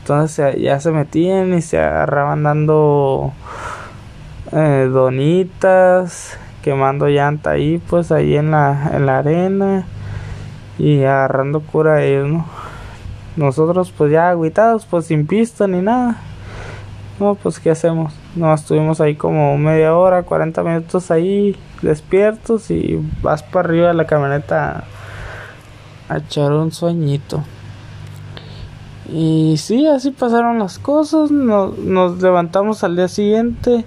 Entonces 0.00 0.56
ya 0.60 0.80
se 0.80 0.90
metían 0.90 1.54
y 1.54 1.62
se 1.62 1.78
agarraban 1.78 2.42
dando 2.42 3.32
eh, 4.50 4.88
donitas, 4.90 6.36
quemando 6.62 7.06
llanta 7.06 7.50
ahí, 7.50 7.80
pues 7.88 8.10
ahí 8.10 8.36
en 8.36 8.50
la, 8.50 8.90
en 8.92 9.06
la 9.06 9.18
arena 9.18 9.86
y 10.78 11.02
agarrando 11.02 11.60
cura 11.60 11.94
a 11.94 12.04
ellos, 12.04 12.28
¿no? 12.28 12.46
Nosotros 13.36 13.92
pues 13.96 14.10
ya 14.12 14.30
aguitados, 14.30 14.86
pues 14.86 15.06
sin 15.06 15.26
pista 15.26 15.66
ni 15.66 15.80
nada. 15.80 16.16
No, 17.20 17.34
pues 17.34 17.58
¿qué 17.58 17.70
hacemos? 17.70 18.14
No, 18.36 18.54
estuvimos 18.54 19.00
ahí 19.00 19.16
como 19.16 19.56
media 19.58 19.94
hora, 19.96 20.22
40 20.22 20.62
minutos 20.62 21.10
ahí 21.10 21.56
despiertos 21.82 22.70
y 22.70 23.00
vas 23.22 23.42
para 23.42 23.68
arriba 23.68 23.88
de 23.88 23.94
la 23.94 24.06
camioneta 24.06 24.84
a 26.08 26.16
echar 26.18 26.52
un 26.52 26.72
sueñito. 26.72 27.42
Y 29.10 29.56
sí, 29.58 29.86
así 29.86 30.10
pasaron 30.10 30.58
las 30.58 30.78
cosas. 30.78 31.30
Nos, 31.30 31.78
nos 31.78 32.20
levantamos 32.22 32.84
al 32.84 32.96
día 32.96 33.08
siguiente 33.08 33.84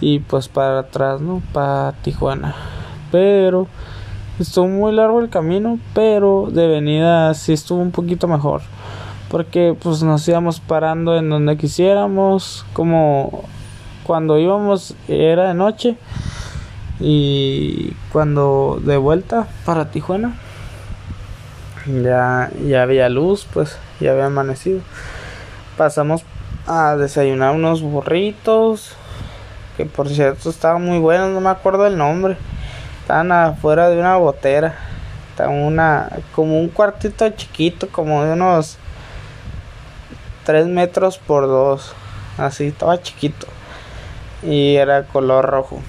y 0.00 0.20
pues 0.20 0.48
para 0.48 0.80
atrás, 0.80 1.20
¿no? 1.20 1.42
Para 1.52 1.92
Tijuana. 2.02 2.54
Pero 3.10 3.66
estuvo 4.38 4.68
muy 4.68 4.92
largo 4.92 5.20
el 5.20 5.28
camino, 5.28 5.78
pero 5.94 6.48
de 6.50 6.66
venida 6.66 7.34
sí 7.34 7.52
estuvo 7.52 7.80
un 7.80 7.90
poquito 7.90 8.28
mejor. 8.28 8.62
Porque 9.30 9.76
pues 9.78 10.02
nos 10.02 10.26
íbamos 10.26 10.60
parando 10.60 11.16
en 11.16 11.28
donde 11.28 11.56
quisiéramos, 11.56 12.64
como 12.72 13.44
cuando 14.04 14.38
íbamos 14.38 14.94
era 15.06 15.48
de 15.48 15.54
noche 15.54 15.96
y 16.98 17.92
cuando 18.10 18.80
de 18.82 18.96
vuelta 18.96 19.46
para 19.66 19.90
Tijuana 19.90 20.34
ya, 22.02 22.50
ya 22.66 22.82
había 22.82 23.08
luz, 23.08 23.46
pues 23.52 23.78
ya 24.00 24.12
había 24.12 24.26
amanecido. 24.26 24.80
Pasamos 25.76 26.24
a 26.66 26.96
desayunar 26.96 27.54
unos 27.54 27.82
burritos, 27.82 28.92
que 29.76 29.86
por 29.86 30.08
cierto 30.08 30.50
estaban 30.50 30.84
muy 30.84 30.98
buenos, 30.98 31.30
no 31.30 31.40
me 31.40 31.50
acuerdo 31.50 31.86
el 31.86 31.96
nombre. 31.96 32.36
Estaban 33.08 33.32
afuera 33.32 33.88
de 33.88 33.98
una 33.98 34.18
botera. 34.18 34.74
Estaban 35.30 35.54
una, 35.54 36.10
como 36.34 36.60
un 36.60 36.68
cuartito 36.68 37.26
chiquito, 37.30 37.88
como 37.88 38.22
de 38.22 38.34
unos 38.34 38.76
3 40.44 40.66
metros 40.66 41.16
por 41.16 41.46
2. 41.46 41.94
Así, 42.36 42.66
estaba 42.66 43.00
chiquito. 43.00 43.46
Y 44.42 44.74
era 44.74 45.04
color 45.04 45.46
rojo. 45.46 45.80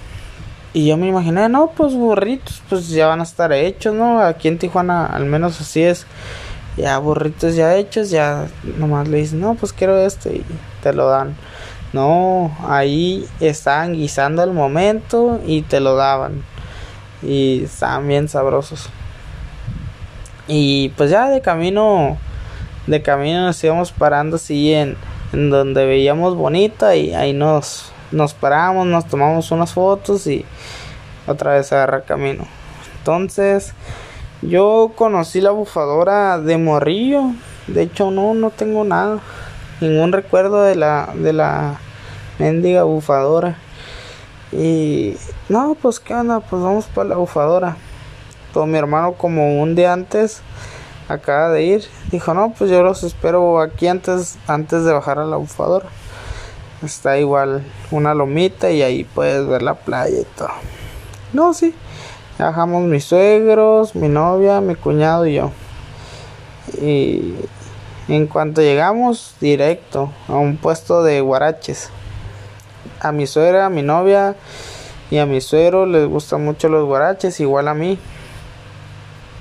Y 0.71 0.88
yo 0.88 0.95
me 0.95 1.07
imaginé, 1.07 1.49
no, 1.49 1.71
pues 1.75 1.93
burritos, 1.93 2.61
pues 2.69 2.88
ya 2.88 3.07
van 3.07 3.19
a 3.19 3.23
estar 3.23 3.51
hechos, 3.51 3.93
¿no? 3.93 4.21
Aquí 4.21 4.47
en 4.47 4.57
Tijuana 4.57 5.05
al 5.05 5.25
menos 5.25 5.59
así 5.59 5.83
es. 5.83 6.05
Ya 6.77 6.97
burritos 6.99 7.53
ya 7.53 7.75
hechos, 7.75 8.11
ya 8.11 8.47
nomás 8.77 9.09
le 9.09 9.17
dicen, 9.17 9.41
no, 9.41 9.55
pues 9.55 9.73
quiero 9.73 9.97
este 9.97 10.38
y 10.38 10.45
te 10.81 10.93
lo 10.93 11.09
dan. 11.09 11.35
No, 11.91 12.55
ahí 12.65 13.27
estaban 13.41 13.91
guisando 13.91 14.41
al 14.41 14.53
momento 14.53 15.41
y 15.45 15.63
te 15.63 15.81
lo 15.81 15.97
daban. 15.97 16.43
Y 17.21 17.63
estaban 17.63 18.07
bien 18.07 18.27
sabrosos. 18.27 18.89
Y 20.47 20.89
pues 20.89 21.09
ya 21.09 21.29
de 21.29 21.41
camino, 21.41 22.17
de 22.88 23.01
camino 23.01 23.41
nos 23.41 23.63
íbamos 23.63 23.91
parando 23.91 24.38
así 24.38 24.73
en, 24.73 24.97
donde 25.31 25.85
veíamos 25.85 26.35
bonita 26.35 26.95
y 26.95 27.13
ahí 27.13 27.33
nos, 27.33 27.91
nos 28.11 28.33
paramos, 28.33 28.88
nos 28.88 29.05
tomamos 29.05 29.51
unas 29.51 29.73
fotos 29.73 30.25
y 30.25 30.45
otra 31.27 31.53
vez 31.53 31.71
agarra 31.71 32.01
camino. 32.01 32.45
Entonces, 32.97 33.73
yo 34.41 34.91
conocí 34.95 35.39
la 35.39 35.51
bufadora 35.51 36.39
de 36.39 36.57
Morrillo. 36.57 37.31
De 37.67 37.83
hecho, 37.83 38.09
no, 38.09 38.33
no 38.33 38.49
tengo 38.49 38.83
nada 38.83 39.19
ningún 39.81 40.11
recuerdo 40.11 40.61
de 40.61 40.75
la 40.75 41.09
de 41.15 41.33
la 41.33 41.79
mendiga 42.38 42.83
bufadora 42.83 43.57
y 44.51 45.15
no 45.47 45.75
pues 45.79 45.99
qué 45.99 46.13
onda 46.13 46.39
pues 46.39 46.62
vamos 46.62 46.85
para 46.85 47.09
la 47.09 47.15
bufadora. 47.15 47.77
Todo 48.53 48.65
mi 48.65 48.77
hermano 48.77 49.13
como 49.13 49.62
un 49.62 49.75
día 49.75 49.93
antes 49.93 50.41
acaba 51.07 51.49
de 51.49 51.63
ir. 51.63 51.85
Dijo 52.12 52.33
no 52.33 52.53
pues 52.57 52.69
yo 52.71 52.83
los 52.83 53.03
espero 53.03 53.59
aquí 53.59 53.88
antes 53.88 54.38
antes 54.47 54.83
de 54.85 54.93
bajar 54.93 55.19
a 55.19 55.25
la 55.25 55.38
bufadora. 55.38 55.88
Está 56.83 57.17
igual 57.19 57.63
una 57.91 58.13
lomita 58.13 58.71
y 58.71 58.81
ahí 58.81 59.03
puedes 59.03 59.45
ver 59.47 59.62
la 59.62 59.75
playa 59.75 60.21
y 60.21 60.25
todo. 60.38 60.49
No 61.33 61.53
sí. 61.53 61.75
Bajamos 62.38 62.83
mis 62.83 63.03
suegros 63.03 63.95
mi 63.95 64.07
novia 64.07 64.62
mi 64.62 64.75
cuñado 64.75 65.27
y 65.27 65.35
yo. 65.35 65.51
Y 66.81 67.35
en 68.09 68.25
cuanto 68.25 68.62
llegamos, 68.62 69.35
directo 69.39 70.12
a 70.27 70.33
un 70.33 70.57
puesto 70.57 71.03
de 71.03 71.21
guaraches. 71.21 71.91
A 72.99 73.12
mi 73.12 73.27
suegra, 73.27 73.65
a 73.65 73.69
mi 73.69 73.81
novia 73.81 74.35
y 75.12 75.17
a 75.17 75.25
mi 75.25 75.41
suegro 75.41 75.85
les 75.85 76.07
gustan 76.07 76.43
mucho 76.43 76.69
los 76.69 76.85
guaraches, 76.85 77.39
igual 77.39 77.67
a 77.67 77.73
mí. 77.73 77.97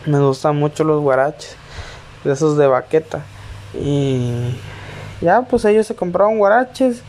Me 0.06 0.18
gustan 0.20 0.56
mucho 0.56 0.84
los 0.84 1.02
guaraches, 1.02 1.56
de 2.24 2.32
esos 2.32 2.56
de 2.56 2.66
baqueta. 2.66 3.22
Y 3.74 4.56
ya, 5.20 5.42
pues 5.42 5.64
ellos 5.64 5.86
se 5.86 5.94
compraron 5.94 6.38
guaraches 6.38 7.02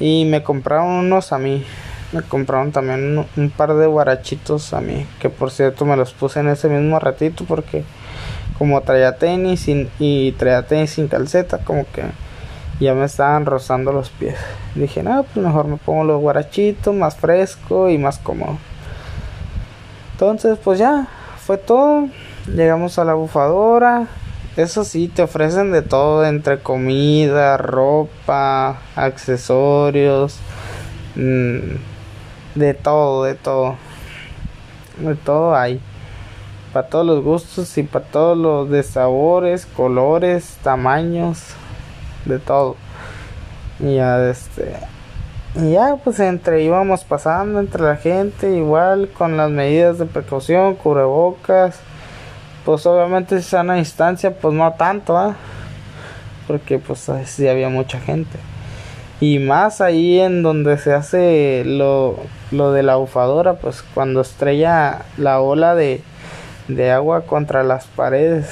y 0.00 0.24
me 0.24 0.42
compraron 0.42 0.86
unos 0.88 1.32
a 1.32 1.38
mí. 1.38 1.64
Me 2.12 2.22
compraron 2.22 2.72
también 2.72 3.24
un, 3.36 3.50
par 3.50 3.74
de 3.74 3.86
guarachitos 3.86 4.74
a 4.74 4.80
mí, 4.80 5.06
que 5.18 5.30
por 5.30 5.50
cierto 5.50 5.86
me 5.86 5.96
los 5.96 6.12
puse 6.12 6.40
en 6.40 6.48
ese 6.48 6.68
mismo 6.68 6.98
ratito 6.98 7.44
porque 7.46 7.84
como 8.58 8.80
traía 8.82 9.16
tenis 9.16 9.66
y, 9.66 10.32
traía 10.32 10.66
tenis 10.66 10.90
sin 10.90 11.08
calceta, 11.08 11.58
como 11.58 11.86
que 11.90 12.04
ya 12.80 12.94
me 12.94 13.04
estaban 13.04 13.46
rozando 13.46 13.92
los 13.92 14.10
pies. 14.10 14.36
Dije, 14.74 15.02
no, 15.02 15.22
pues 15.22 15.44
mejor 15.44 15.66
me 15.66 15.76
pongo 15.76 16.04
los 16.04 16.20
guarachitos, 16.20 16.94
más 16.94 17.16
fresco 17.16 17.88
y 17.88 17.98
más 17.98 18.18
cómodo. 18.18 18.58
Entonces, 20.12 20.58
pues 20.62 20.78
ya, 20.78 21.08
fue 21.44 21.58
todo. 21.58 22.08
Llegamos 22.46 22.98
a 22.98 23.04
la 23.04 23.14
bufadora. 23.14 24.08
Eso 24.56 24.84
sí, 24.84 25.08
te 25.08 25.22
ofrecen 25.22 25.72
de 25.72 25.82
todo, 25.82 26.26
entre 26.26 26.58
comida, 26.58 27.56
ropa, 27.56 28.78
accesorios, 28.96 30.38
mm, 31.14 31.76
de 32.54 32.74
todo, 32.74 33.24
de 33.24 33.34
todo. 33.34 33.76
De 34.98 35.14
todo 35.14 35.56
hay 35.56 35.80
para 36.72 36.88
todos 36.88 37.06
los 37.06 37.22
gustos 37.22 37.76
y 37.76 37.82
para 37.82 38.04
todos 38.06 38.36
los 38.36 38.70
de 38.70 38.82
sabores, 38.82 39.66
colores, 39.66 40.56
tamaños, 40.62 41.54
de 42.24 42.38
todo. 42.38 42.76
Y 43.80 43.96
ya 43.96 44.28
este 44.28 44.76
y 45.54 45.72
ya 45.72 45.96
pues 46.02 46.18
entre 46.20 46.62
íbamos 46.62 47.04
pasando 47.04 47.60
entre 47.60 47.82
la 47.82 47.96
gente 47.96 48.56
igual 48.56 49.10
con 49.10 49.36
las 49.36 49.50
medidas 49.50 49.98
de 49.98 50.06
precaución, 50.06 50.76
cubrebocas, 50.76 51.78
pues 52.64 52.86
obviamente 52.86 53.42
si 53.42 53.56
a 53.56 53.62
distancia 53.62 54.34
pues 54.34 54.54
no 54.54 54.72
tanto, 54.72 55.16
¿ah? 55.18 55.36
porque 56.46 56.78
pues 56.78 57.10
sí 57.26 57.48
había 57.48 57.68
mucha 57.68 58.00
gente. 58.00 58.38
Y 59.20 59.38
más 59.38 59.80
ahí 59.80 60.18
en 60.20 60.42
donde 60.42 60.78
se 60.78 60.94
hace 60.94 61.64
lo, 61.64 62.16
lo 62.50 62.72
de 62.72 62.82
la 62.82 62.96
bufadora, 62.96 63.54
pues 63.54 63.84
cuando 63.94 64.22
estrella 64.22 65.02
la 65.18 65.40
ola 65.40 65.74
de, 65.74 66.02
de 66.68 66.90
agua 66.90 67.22
contra 67.22 67.62
las 67.62 67.86
paredes 67.86 68.48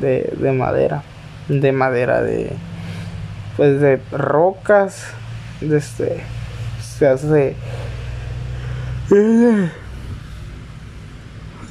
de, 0.00 0.32
de 0.38 0.52
madera 0.52 1.02
de 1.58 1.72
madera 1.72 2.22
de 2.22 2.52
pues 3.60 3.78
de 3.78 4.00
rocas 4.10 5.04
de 5.60 5.76
este 5.76 6.22
se 6.80 7.06
hace 7.06 7.56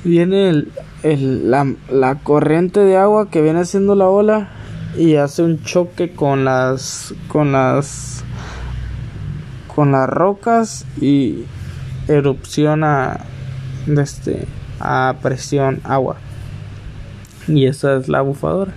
viene 0.04 0.50
el, 0.50 0.72
el, 1.02 1.50
la, 1.50 1.74
la 1.90 2.14
corriente 2.20 2.80
de 2.82 2.96
agua 2.96 3.32
que 3.32 3.42
viene 3.42 3.62
haciendo 3.62 3.96
la 3.96 4.08
ola 4.08 4.50
y 5.00 5.16
hace 5.16 5.42
un 5.42 5.64
choque 5.64 6.14
con 6.14 6.46
las 6.46 7.16
con 7.28 7.54
las 7.54 8.24
con 9.74 9.92
las 9.92 10.08
rocas 10.08 10.86
y 11.02 11.46
erupciona 12.08 13.22
este 13.88 14.46
a 14.80 15.16
presión 15.24 15.82
agua. 15.84 16.18
Y 17.48 17.66
esa 17.66 17.96
es 17.96 18.08
la 18.10 18.22
bufadora. 18.22 18.74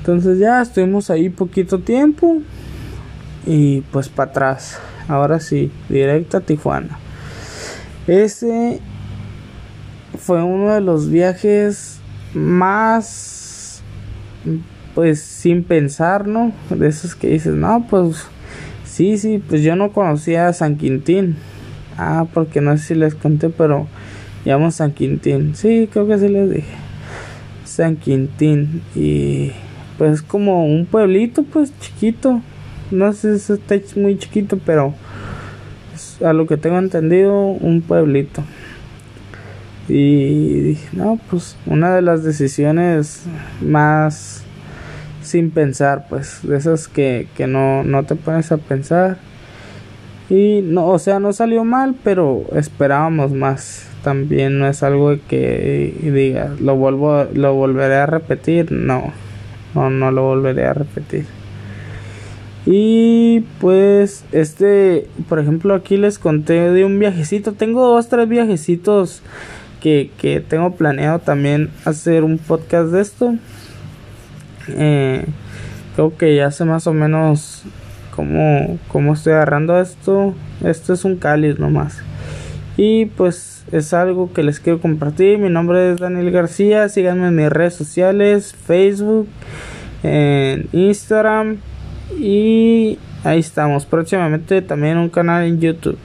Entonces 0.00 0.38
ya 0.38 0.60
estuvimos 0.60 1.10
ahí 1.10 1.28
poquito 1.28 1.78
tiempo. 1.78 2.38
Y 3.46 3.82
pues 3.92 4.08
para 4.08 4.30
atrás. 4.30 4.78
Ahora 5.08 5.40
sí, 5.40 5.70
directo 5.88 6.36
a 6.36 6.40
Tijuana. 6.40 6.98
Ese 8.06 8.80
fue 10.18 10.42
uno 10.42 10.74
de 10.74 10.80
los 10.80 11.08
viajes 11.08 11.98
más 12.34 13.82
pues 14.94 15.20
sin 15.20 15.62
pensar, 15.64 16.26
¿no? 16.26 16.52
De 16.70 16.88
esos 16.88 17.14
que 17.14 17.28
dices, 17.28 17.54
no, 17.54 17.86
pues 17.88 18.26
sí, 18.84 19.18
sí, 19.18 19.42
pues 19.48 19.62
yo 19.62 19.76
no 19.76 19.92
conocía 19.92 20.48
a 20.48 20.52
San 20.52 20.76
Quintín. 20.76 21.36
Ah, 21.96 22.26
porque 22.32 22.60
no 22.60 22.76
sé 22.76 22.84
si 22.84 22.94
les 22.94 23.14
conté, 23.14 23.50
pero 23.50 23.86
Llamamos 24.44 24.76
San 24.76 24.92
Quintín. 24.92 25.54
Sí, 25.54 25.88
creo 25.92 26.06
que 26.06 26.18
sí 26.18 26.28
les 26.28 26.50
dije. 26.50 26.74
San 27.64 27.96
Quintín. 27.96 28.82
Y 28.94 29.52
pues 30.00 30.12
es 30.14 30.22
como 30.22 30.64
un 30.64 30.86
pueblito, 30.86 31.42
pues 31.42 31.78
chiquito. 31.78 32.40
No 32.90 33.12
sé 33.12 33.38
si 33.38 33.52
está 33.52 33.76
muy 33.96 34.16
chiquito, 34.16 34.58
pero 34.64 34.94
a 36.24 36.32
lo 36.32 36.46
que 36.46 36.56
tengo 36.56 36.78
entendido, 36.78 37.34
un 37.36 37.82
pueblito. 37.82 38.42
Y 39.88 40.60
dije, 40.60 40.88
no, 40.94 41.20
pues 41.28 41.54
una 41.66 41.94
de 41.94 42.00
las 42.00 42.24
decisiones 42.24 43.24
más 43.60 44.42
sin 45.20 45.50
pensar, 45.50 46.06
pues 46.08 46.38
de 46.44 46.56
esas 46.56 46.88
que, 46.88 47.28
que 47.36 47.46
no, 47.46 47.84
no 47.84 48.04
te 48.04 48.14
pones 48.14 48.50
a 48.52 48.56
pensar. 48.56 49.18
Y 50.30 50.62
no, 50.62 50.86
o 50.86 50.98
sea, 50.98 51.20
no 51.20 51.34
salió 51.34 51.62
mal, 51.62 51.94
pero 52.02 52.46
esperábamos 52.56 53.32
más. 53.32 53.86
También 54.02 54.60
no 54.60 54.66
es 54.66 54.82
algo 54.82 55.14
que 55.28 55.94
diga, 56.00 56.54
lo 56.58 56.74
vuelvo, 56.76 57.26
lo 57.34 57.52
volveré 57.52 57.96
a 57.96 58.06
repetir, 58.06 58.72
no. 58.72 59.12
No, 59.74 59.90
no 59.90 60.10
lo 60.10 60.22
volveré 60.22 60.66
a 60.66 60.74
repetir. 60.74 61.26
Y 62.66 63.40
pues 63.60 64.24
este, 64.32 65.08
por 65.28 65.38
ejemplo, 65.38 65.74
aquí 65.74 65.96
les 65.96 66.18
conté 66.18 66.70
de 66.70 66.84
un 66.84 66.98
viajecito. 66.98 67.52
Tengo 67.52 67.86
dos, 67.86 68.08
tres 68.08 68.28
viajecitos 68.28 69.22
que, 69.80 70.10
que 70.18 70.40
tengo 70.40 70.74
planeado 70.74 71.20
también 71.20 71.70
hacer 71.84 72.22
un 72.22 72.38
podcast 72.38 72.90
de 72.90 73.00
esto. 73.00 73.34
Eh, 74.68 75.24
creo 75.94 76.16
que 76.16 76.36
ya 76.36 76.50
sé 76.50 76.64
más 76.64 76.86
o 76.86 76.92
menos 76.92 77.62
cómo, 78.14 78.78
cómo 78.88 79.14
estoy 79.14 79.32
agarrando 79.32 79.80
esto. 79.80 80.34
Esto 80.62 80.92
es 80.92 81.04
un 81.04 81.16
cáliz 81.16 81.58
nomás. 81.58 81.98
Y 82.76 83.06
pues 83.06 83.59
es 83.72 83.94
algo 83.94 84.32
que 84.32 84.42
les 84.42 84.60
quiero 84.60 84.80
compartir. 84.80 85.38
Mi 85.38 85.48
nombre 85.48 85.92
es 85.92 86.00
Daniel 86.00 86.30
García. 86.30 86.88
Síganme 86.88 87.28
en 87.28 87.36
mis 87.36 87.48
redes 87.48 87.74
sociales, 87.74 88.54
Facebook, 88.66 89.28
en 90.02 90.68
Instagram. 90.72 91.58
Y 92.18 92.98
ahí 93.24 93.38
estamos. 93.38 93.86
Próximamente 93.86 94.62
también 94.62 94.98
un 94.98 95.08
canal 95.08 95.44
en 95.44 95.60
YouTube. 95.60 95.98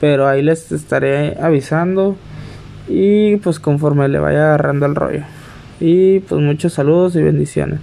Pero 0.00 0.28
ahí 0.28 0.42
les 0.42 0.70
estaré 0.72 1.36
avisando. 1.40 2.16
Y 2.88 3.36
pues 3.36 3.60
conforme 3.60 4.08
le 4.08 4.18
vaya 4.18 4.44
agarrando 4.46 4.86
el 4.86 4.94
rollo. 4.94 5.24
Y 5.80 6.20
pues 6.20 6.40
muchos 6.40 6.72
saludos 6.72 7.16
y 7.16 7.22
bendiciones. 7.22 7.80